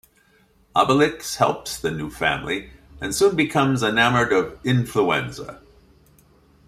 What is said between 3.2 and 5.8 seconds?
becomes enamored of Influenza.